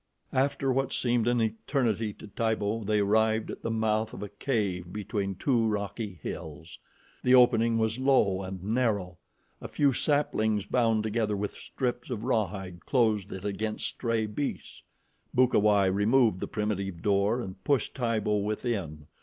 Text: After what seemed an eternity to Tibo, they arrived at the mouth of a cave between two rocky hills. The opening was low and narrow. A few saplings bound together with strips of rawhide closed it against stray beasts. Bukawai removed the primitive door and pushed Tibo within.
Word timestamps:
After 0.33 0.73
what 0.73 0.91
seemed 0.91 1.27
an 1.27 1.39
eternity 1.39 2.11
to 2.13 2.25
Tibo, 2.29 2.83
they 2.83 2.97
arrived 3.01 3.51
at 3.51 3.61
the 3.61 3.69
mouth 3.69 4.15
of 4.15 4.23
a 4.23 4.29
cave 4.29 4.91
between 4.91 5.35
two 5.35 5.67
rocky 5.67 6.19
hills. 6.23 6.79
The 7.21 7.35
opening 7.35 7.77
was 7.77 7.99
low 7.99 8.41
and 8.41 8.63
narrow. 8.63 9.19
A 9.61 9.67
few 9.67 9.93
saplings 9.93 10.65
bound 10.65 11.03
together 11.03 11.37
with 11.37 11.51
strips 11.51 12.09
of 12.09 12.23
rawhide 12.23 12.83
closed 12.87 13.31
it 13.31 13.45
against 13.45 13.85
stray 13.85 14.25
beasts. 14.25 14.81
Bukawai 15.35 15.85
removed 15.85 16.39
the 16.39 16.47
primitive 16.47 17.03
door 17.03 17.39
and 17.39 17.63
pushed 17.63 17.93
Tibo 17.93 18.37
within. 18.37 19.05